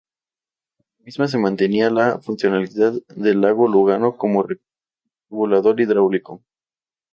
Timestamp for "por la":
0.77-1.05